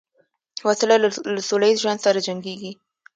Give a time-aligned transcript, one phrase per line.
[0.67, 0.95] وسله
[1.35, 2.71] له سولهییز ژوند سره جنګیږي